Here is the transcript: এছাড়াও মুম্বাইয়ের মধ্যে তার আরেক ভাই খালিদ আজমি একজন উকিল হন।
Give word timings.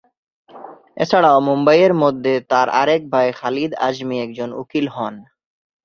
এছাড়াও 0.97 1.37
মুম্বাইয়ের 1.47 1.93
মধ্যে 2.03 2.33
তার 2.51 2.67
আরেক 2.81 3.01
ভাই 3.13 3.27
খালিদ 3.39 3.71
আজমি 3.87 4.15
একজন 4.25 4.49
উকিল 4.61 4.85
হন। 4.95 5.15